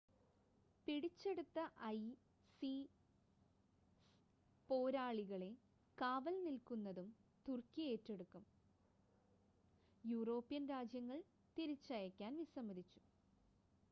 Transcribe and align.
പിടിച്ചെടുത്ത 0.87 1.59
ഐസിസ് 1.89 2.71
പോരാളികളെ 4.69 5.51
കാവൽ 5.97 6.35
നിൽക്കുന്നതും 6.43 7.09
തുർക്കി 7.45 7.85
ഏറ്റെടുക്കും 7.91 8.45
യൂറോപ്യൻ 10.03 10.65
രാജ്യങ്ങൾ 10.69 11.19
തിരിച്ചയക്കാൻ 11.57 12.33
വിസമ്മതിച്ചു 12.37 13.01